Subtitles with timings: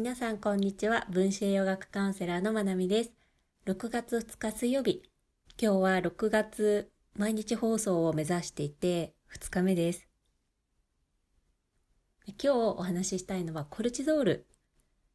[0.00, 1.06] 皆さんこんにちは。
[1.10, 3.12] 分子栄養学カウンセラーのまなみです。
[3.66, 5.02] 6月2日水曜日。
[5.60, 10.08] 今日は6月毎日放送を目指していて2日目です。
[12.28, 14.46] 今日お話ししたいのはコルチゾール。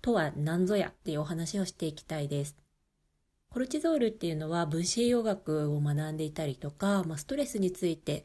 [0.00, 2.56] とは何ぞやっていうお話をしていきたいです。
[3.50, 8.24] コルチゾールっていうのは分子栄養学を学んでいたりとか、まあ、ストレスについて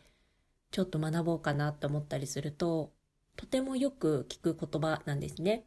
[0.72, 2.94] ちょっと学ぼうかなと思ったりすると
[3.36, 5.66] とてもよく聞く言葉なんですね。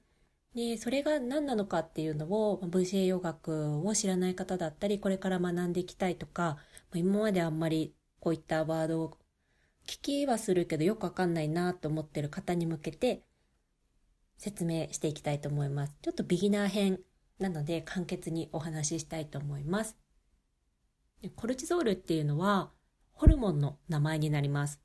[0.54, 6.58] で、それが何なのかっていうのを、分子栄養学を知らない方だったり、これから学んでいきたいとか、
[6.94, 9.18] 今まであんまりこういったワードを
[9.86, 13.24] 聞きはするけどよくわかんないなと思ってる方に向けて
[14.36, 15.94] 説明していきたいと思います。
[16.02, 17.00] ちょっとビギナー編
[17.38, 19.96] なので簡潔にお話ししたいと思います。
[21.36, 22.70] コルチゾールっていうのは
[23.12, 24.80] ホルモンの名前になります。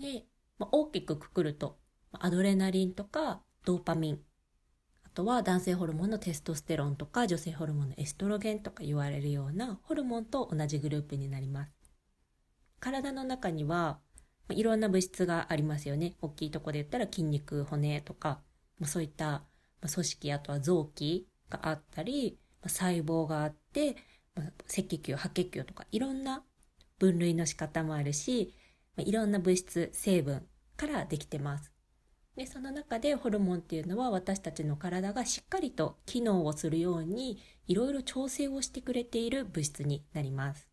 [0.00, 0.26] で、
[0.58, 1.78] まあ、大きくくくると
[2.20, 4.20] アドレナリンとかドーパミン。
[5.04, 11.72] あとは男性ホルモンのテストステロンとか女性ホルモンのエストロゲンとか言われるようなホルモンと同じグループになります。
[12.80, 14.00] 体の中には、
[14.50, 16.16] いろんな物質がありますよね。
[16.20, 18.40] 大きいとこで言ったら筋肉骨とか、
[18.84, 19.44] そういった、
[19.80, 23.96] 組織あとは臓器があったり、細胞があって、
[24.34, 26.42] 赤血球白血球とかいろんな
[26.98, 28.54] 分類の仕方もあるし、
[28.96, 30.46] いろんな物質成分
[30.76, 31.71] からできてます。
[32.36, 40.68] でその中でホルモンっていうのは私たちの体がしっかりと機能をするようにいろいろ調整をしてくれている物質になります。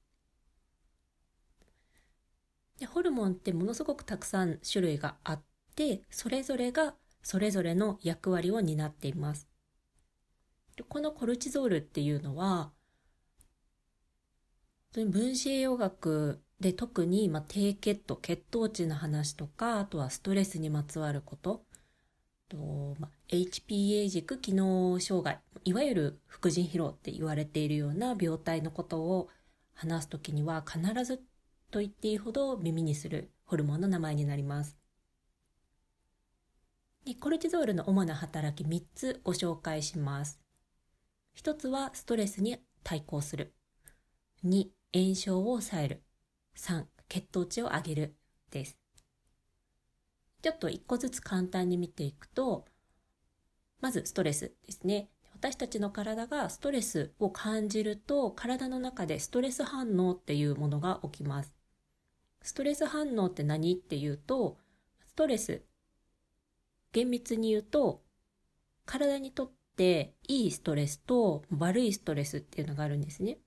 [2.80, 5.42] でホルモンってものすごくたくさん種類があっ
[5.76, 9.50] てそれぞれがそれぞれの役割を担っています。
[10.78, 12.72] でこのコルチゾールっていうのは
[14.94, 21.64] 分子栄養学で特に、まあ、低血糖血糖値の話とかあとはストレスにまつわること
[22.50, 29.30] と、まあ、HPA 軸機能障害いわゆる副腎疲労って言われているような病態のことを
[29.74, 31.22] 話す時には必ず
[31.72, 34.78] と言っていいほど耳にするホルモンの名前になります。
[37.06, 40.40] でコルチゾールの主な働き3つご紹介します。
[41.38, 43.54] 1つはストレスに対抗する。
[44.44, 46.04] 2、炎症を抑える。
[46.60, 48.16] 3、血糖値を上げる
[48.52, 48.78] です。
[50.42, 52.66] ちょっと一個ずつ簡単に見ていくと、
[53.80, 55.10] まずストレスですね。
[55.34, 61.54] 私たちの体がストレスを感じると、体の中でストレス反応っていうものが起きます。
[62.42, 64.58] ストレス反応って何っていうと、
[65.08, 65.64] ストレス、
[66.92, 68.04] 厳密に言うと、
[68.86, 73.38] 体にとっていいストレスと悪いストレスっていうのがあるんですね。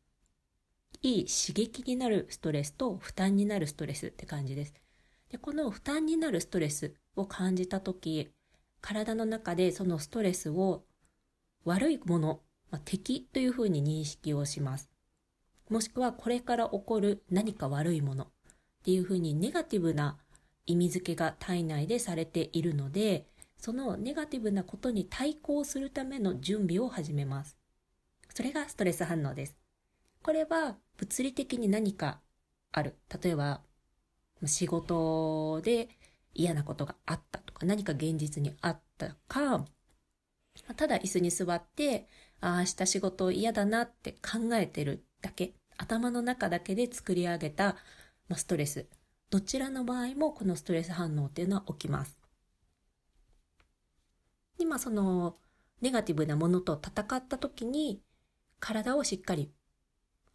[1.03, 4.75] いい刺激になるストレスと負担になるストレスって感じです。
[5.31, 8.31] でこの負担になるストレスを感じた時
[8.81, 10.85] 体の中でそのストレスを
[11.65, 12.41] 悪いもの、
[12.71, 14.91] まあ、敵というふうに認識をします。
[15.71, 18.29] もしくはこれから起こる何か悪いものっ
[18.85, 20.19] ていうふうにネガティブな
[20.67, 23.27] 意味付けが体内でされているので
[23.57, 27.57] そのネガティブなことに対抗するための準備を始めます。
[28.35, 29.57] それがストレス反応です。
[30.23, 32.21] これは物理的に何か
[32.71, 32.97] ある。
[33.21, 33.61] 例えば、
[34.47, 35.89] 仕事で
[36.33, 39.67] 嫌なことがあったとか、何か現実にあったか、
[40.77, 42.07] ただ椅子に座って、
[42.41, 47.77] ああ、明日仕事嫌だなって考えてるだけ、頭の中だけで作り上げた、
[48.29, 48.87] まストレス。
[49.29, 52.17] どちらの場合もこのストレス反応っていうのは起きます。
[54.57, 55.37] 今その
[55.81, 58.01] ネガティブなものと戦った時に
[58.61, 59.51] 体をしっかり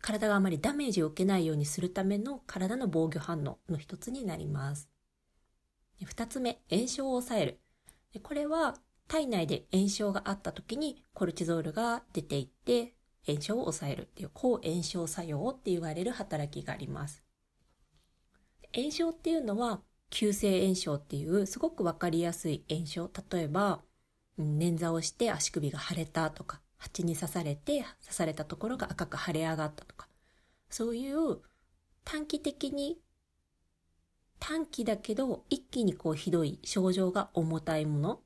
[0.02, 4.90] 体があまりダメージを受けないようにするための体の防御反応の一つになります。
[6.03, 7.59] 二つ目、炎症を抑える。
[8.22, 8.75] これは
[9.08, 12.94] 体内で炎症があった時にコルチゾールが出ていって
[13.25, 17.23] 炎症を抑えるっていう抗炎症作用って言われる働きがあります。
[18.76, 23.11] 炎症っていうのは急性炎症っていうすごくわかりやすい炎症。
[23.32, 23.82] 例えば、
[24.40, 30.08] 捻挫をして足首が腫れたとか、蜂に刺されて刺されたところが赤く腫れ上がったとか
[30.70, 31.40] そういう
[32.03, 33.00] 短期的に
[34.40, 38.20] 短期だけど一気にこうひどい症状が重たいものっ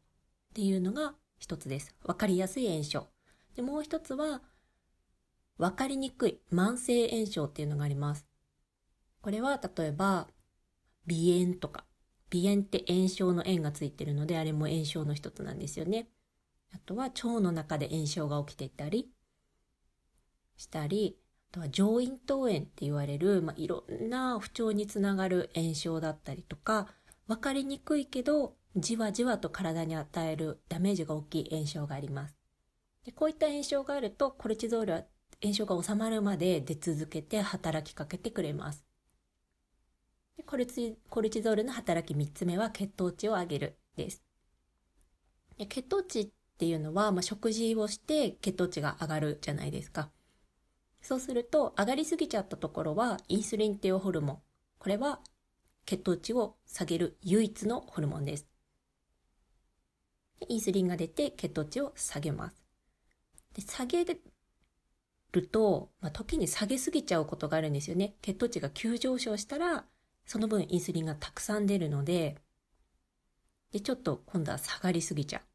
[0.54, 1.96] ていうのが一つです。
[2.04, 3.08] わかりやすい炎症。
[3.56, 4.42] で、もう一つは
[5.58, 8.28] わかりにくい慢性炎症っていうのがあります。
[9.22, 10.28] これは例えば
[11.08, 11.86] 鼻炎とか
[12.32, 16.08] 鼻炎って炎症の炎がついてるのであれも炎症の一つなんですよね。
[16.74, 19.10] あとは腸の中で炎症が起きていたり
[20.58, 21.18] したり、
[21.52, 26.88] あとは上咽頭炎って言われる、まあ、いろんな不調につながる炎症だったりとか、
[27.28, 32.36] わかりにくいけどじわじわと体に与えるダメージが大きい炎症があります。
[33.06, 35.04] でこういった炎症があるとコルチゾールは
[35.42, 38.86] 炎症が収まるまで出続けて働きかけてくれます。
[40.38, 44.24] でコルチコルチゾールの働き3つ目は血糖値を上げるです。
[45.58, 50.12] で血糖値っていうのは、まあ、食事をして血糖値が上がるじゃないですか。
[51.02, 54.40] そうすると上がりすぎちゃったところはインスリンっていうホルモン。
[54.78, 55.22] これは
[55.88, 58.46] 血糖値を下げる唯一のホルモンです。
[60.50, 62.64] インスリンが出て血糖値を下げます。
[63.56, 64.22] で下げる
[65.48, 68.14] と、まあ、時に下げすぎちゃうことがあるんですよね。
[68.22, 69.86] 血糖値が急上昇したら、
[70.28, 72.38] その分インスリンがたくさん出るので、
[73.72, 75.51] で、ちょっと今度は下がりすぎちゃう。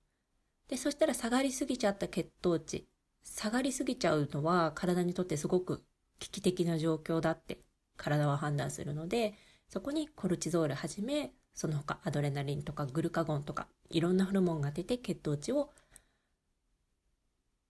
[0.68, 2.88] で、そしたら下がりすぎちゃった血糖値。
[3.22, 5.84] 下がりすぎちゃうのは体にとってすごく
[6.20, 7.58] 危機的な状況だって
[7.96, 9.34] 体は判断するので、
[9.68, 15.70] そこにコルチゾールはじめ、その他アドレナリンとかグルカゴンとかいろんなホルモンが出て血糖値を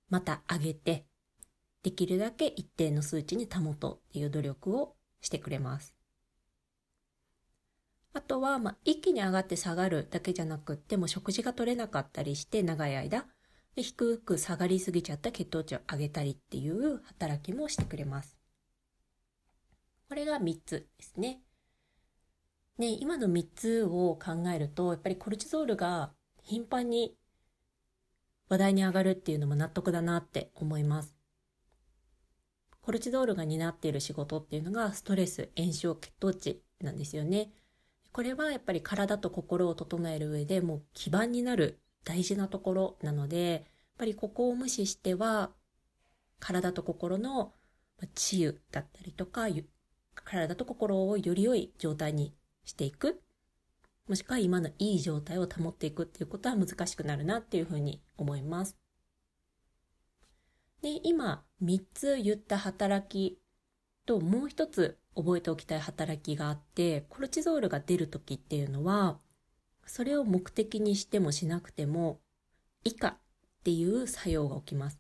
[0.08, 1.06] また上げて、
[1.82, 5.95] できるだけ一定の数値に保とうっていう努力をしてくれます。
[8.16, 13.26] あとは、まあ、一気に上がって下がるだけじゃなくって、も食事が取れなかったりして長い間、
[13.76, 18.38] 低く下がりすぎちゃった血糖値を上げたりっていう働きもしてくれます。
[20.08, 21.42] これが3つですね。
[22.78, 26.10] ね、今の3つを考えると、やっぱりコルチゾールが
[26.42, 27.18] 頻繁に
[28.48, 31.14] 話題に上がるっていうのも納得だなって思います。
[32.80, 37.52] コルチゾールが担っている仕事っていうのがストレス、炎症、血糖値なんですよね。
[38.16, 43.62] これはやっぱり体と心を整える上でもう基盤になる大事なところなので、やっ
[43.98, 45.50] ぱりここを無視しては
[46.40, 47.52] 体と心の
[48.14, 49.48] 治癒だったりとか、
[50.24, 52.32] 体と心をより良い状態に
[52.64, 53.20] していく
[54.08, 58.78] もしくは今のいい状態を保っていくっていうことは難しくなるなっていうふうに思います。
[60.80, 63.38] で、今3つ言った働き
[64.06, 69.18] ともう一つ覚えておきたい働きがあって、コルチゾールが出る時っていうのは、
[69.84, 72.20] それを目的にしてもしなくても、
[72.84, 73.16] 以下っ
[73.64, 74.98] ていう作用が起きます。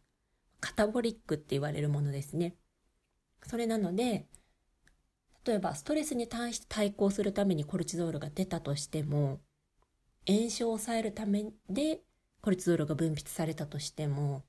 [0.60, 2.56] カタボリックって言われるものですね。
[3.42, 4.26] それなので、
[5.46, 9.38] 例えばストレスに対して対抗するためにコルチゾールが出たとしても
[10.26, 12.00] 炎症を抑えるためで
[12.40, 14.42] コルチゾールが分泌されたとしても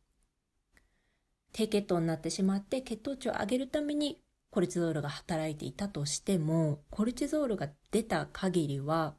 [1.53, 4.19] 低血糖になってしまって血糖値を上げるために
[4.57, 9.13] コルチゾールが働いていたとしてもコルチゾールが出た限りは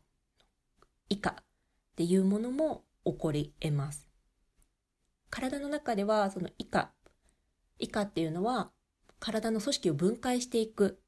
[1.09, 1.35] 以下っ
[1.95, 4.09] ていうものも起こり得ます。
[5.31, 6.91] 体の中ではその以下
[7.79, 8.73] 以下っていうのは
[9.21, 10.99] 体の組織を分解していく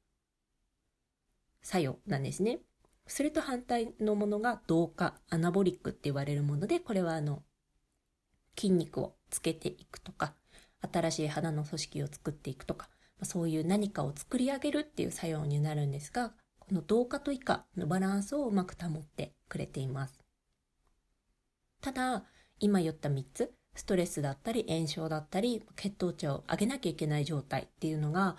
[1.61, 2.59] 作用なんですね。
[3.07, 7.43] それと反対のものが同化、アナボリックって言われるもので、これはあの、
[8.57, 10.35] 筋肉をつけていくとか、
[10.89, 12.87] 新しい肌の組織を作っていくとか、
[13.23, 20.19] そういう何かを作り上げるっていう作用になるんですが、この同化と以下のバランスをうまく保ってくれています。
[21.81, 22.25] ただ、
[22.59, 28.37] 今言った3つ、ストレスだったり炎症だったり血糖値を上げなきゃいけない状態っていうのが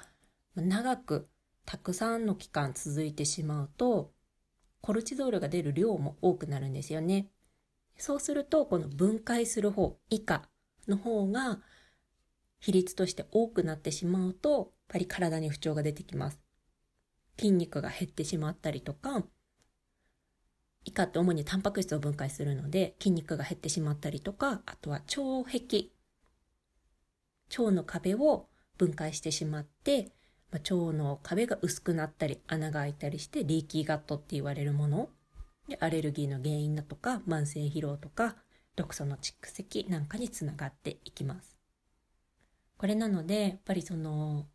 [0.55, 1.29] 長く
[1.65, 4.12] たくさんの期間続いてしまうと、
[4.81, 7.31] コルチゾールが出る量も多くなるんですよね。
[7.96, 10.48] そうすると、この分解する方、以下
[10.89, 11.60] の方が
[12.62, 16.40] 比率として多くなってしまうと、やっぱり体に不調が出てきます。
[17.36, 19.24] 筋肉が減ってしまったりとか、
[20.84, 25.88] 以下って主にタンパク質を分解するので筋肉が減ってしまったりとか、あとは腸壁。
[27.50, 30.12] 腸の壁を分解してしまって、
[30.52, 35.08] まあ、腸の壁が薄くなったり穴が開いたりしてリーキーガットって言われるもの
[35.69, 38.36] でアレルギーの原因だとか慢性疲労とか
[38.76, 41.61] 毒素の蓄積なんかにつながっていきます。
[42.82, 44.48] これなのでやっぱりその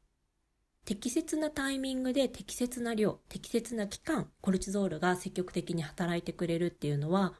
[0.84, 7.36] 適切なタイミングで適切な量適切な期間コルチゾールが積極的に働いてくれるっていうのは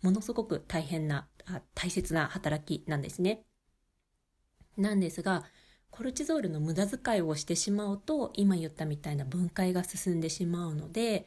[0.00, 3.42] ものすごく大変なあ大切な働きなんですね。
[4.78, 5.44] なんですが
[5.90, 11.24] コルチゾールの無駄遣いをしてしまうと今言ったみたいな分解が進んでしまうのでやっ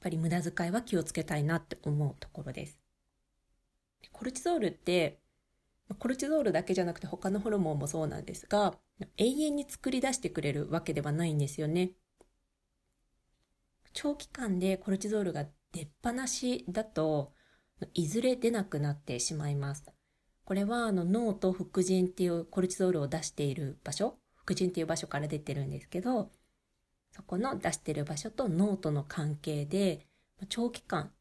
[0.00, 2.78] ぱり無駄遣いは気をつけたいなって思うところです。
[4.12, 5.21] コルチゾールって
[5.98, 8.74] コルチゾールだけじゃなくて他のホルモンもそうなんですが
[9.18, 11.92] 永遠に作り出してくれるわけではないんですよね。
[13.92, 17.32] 長期間でコルチゾールが出っ放しだと
[17.94, 19.84] いずれ出なくなってしまいます。
[20.44, 26.30] これはあの脳と副腎っていうコルチゾールを出している場所副腎っていう場所から出てるんですけど
[27.10, 30.06] そこの出してる場所と脳との関係で
[30.48, 31.12] 長期間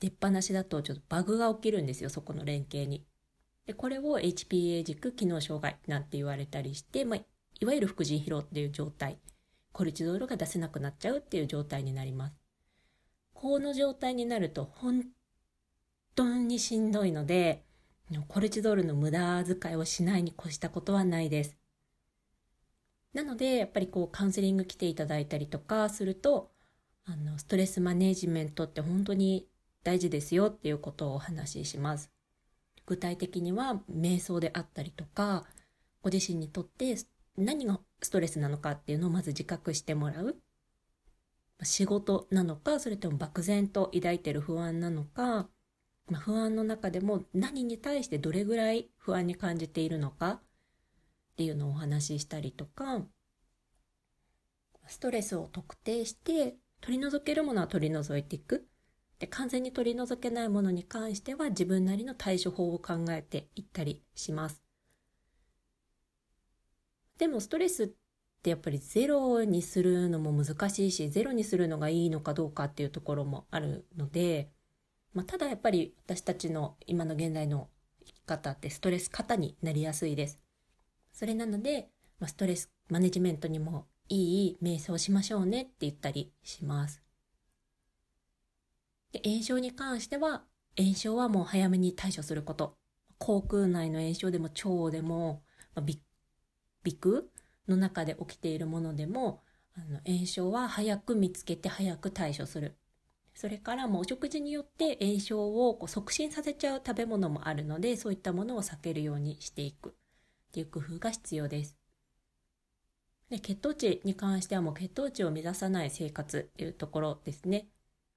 [0.00, 3.06] 出っ放しだとちょっとバグが起きるんですよ、そこの連携に。
[3.66, 7.20] で、これを HPA 軸機能障害なんて言われたりして、まあ、
[7.60, 9.18] いわゆる副腎疲労っていう状態、
[9.72, 12.36] コルチゾールが出せなくなっちゃうっていう状態になります。
[13.34, 15.04] この状態になると本
[16.14, 17.64] 当にしんどいので、
[18.28, 21.56] コルチゾールの無駄遣いをしないに越したことはないです。
[23.12, 26.52] なので、やっぱりこうカウンセリング来ていただいたりとかすると、
[27.04, 29.48] あの、ストレスマネジメントって本当に
[29.82, 32.15] 大事ですよっていうことをお話しします。
[32.86, 35.44] 具体的には瞑想であったりとか、
[36.02, 36.96] ご自身にとって
[37.36, 40.36] 何がストレスなのかっていうのをまず自覚してもらう。
[41.62, 45.48] 仕事なのか、それとも漠然と抱いてる不安なのか、
[46.08, 50.40] ま、不安の中でも何に対してどれぐらい不安に感じているのかっ
[51.36, 53.02] ていうのをお話ししたりとか、
[54.86, 58.68] ストレスを特定して取り除けるものは取り除いていく。
[59.18, 64.62] で、完全に取り除けないものに関しては自分なりの対処法を考えていったりします。
[67.18, 67.88] でもストレスっ
[68.42, 74.50] てやっぱりゼロにするのも難しいし、ゼロにするのがいいのかどうかっていうところもあるので、
[75.14, 77.70] まあ、ただやっぱり私たちの今の現代の
[78.04, 80.38] 生き方ってストレス型になりやすいです。
[81.10, 87.05] それなので、まあ、ストレスマネジメントにもいい瞑想しましょうねって言ったりします。
[89.16, 90.44] で炎症に関しては、
[90.76, 92.76] 炎症はもう早めに対処すること。
[93.18, 95.42] 口腔内の炎症でも腸でも、
[95.74, 95.86] まあ、
[96.84, 97.24] 鼻腔
[97.66, 99.42] の中で起きているものでも、
[99.74, 102.76] あの炎症は早く見つけて早く対処する。
[103.34, 109.92] それからもうお食事によって炎症をこう促進させちゃう食べ物もあるので、そういったものを避けるようにしていくっ
[110.52, 111.78] ていう工夫が必要です。
[113.30, 117.66] で血糖値に関してはもう血糖値を目指さない生活っていうところですね。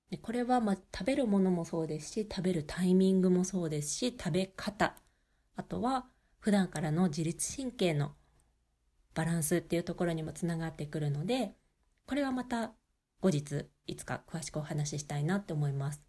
[0.10, 4.96] でこれはま食べるものもそうですし、食べるタイミングもそうですし、食べ方、
[5.56, 6.08] あとは
[6.40, 8.14] 普段からの自律神経の
[9.14, 11.54] バランスっていうところにもつながってくるので、
[12.06, 12.72] これはまた
[13.22, 16.04] 後日いつか詳しくお話ししたいなって思います。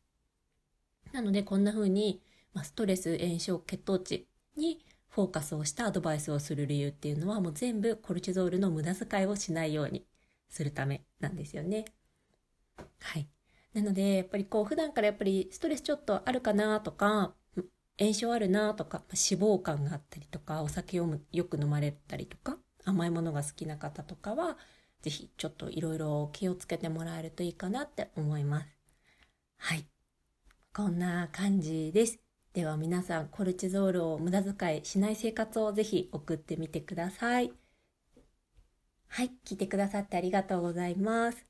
[1.12, 2.22] なのでこんな風に、
[2.54, 10.06] ま、ストレス、炎症、血糖値にフォーカスをしたアドバイスをする理由っていうのはもう全部コルチゾールの無駄遣いをしないように
[10.48, 11.84] するためなんですよね。
[13.00, 13.28] はい。
[13.74, 17.34] なので、やっぱりこう普段からやっぱりストレスちょっとあるかなとか、
[17.98, 24.56] 炎症あるなとか、脂肪肝があったりとか、お酒をよく飲まれたりとか、甘いものが好きな方とかは、
[25.02, 28.66] ぜひちょっといろいろ気をつけてもらえるといいかなって思います。
[29.58, 29.86] はい。
[30.74, 32.18] こんな感じです。
[32.52, 37.52] では皆さん、コルチゾールを無駄遣いしない生活をぜひ送ってみてください。
[39.08, 39.32] はい。
[39.44, 41.49] 聞いてくださってありがとうございます。